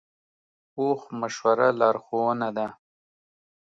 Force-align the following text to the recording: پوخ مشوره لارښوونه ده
پوخ 0.73 0.99
مشوره 1.19 1.69
لارښوونه 1.79 2.49
ده 2.57 2.67